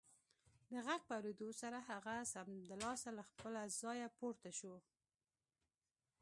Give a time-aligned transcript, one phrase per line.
[0.71, 4.75] د غږ په اورېدو سره هغه سمدلاسه له خپله ځايه پورته شو